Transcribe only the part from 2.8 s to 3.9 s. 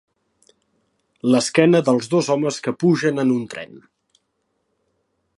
pugen en un tren.